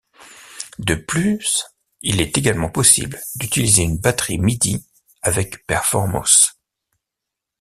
De 0.79 0.95
plus 0.95 1.63
il 2.01 2.21
est 2.21 2.35
également 2.35 2.71
possible 2.71 3.21
d'utiliser 3.35 3.83
une 3.83 3.99
batterie 3.99 4.39
midi 4.39 4.83
avec 5.21 5.63
Performous. 5.67 6.55